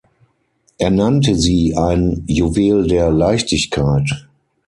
[0.79, 4.25] Er nannte sie ein »Juwel der Leichtigkeit«.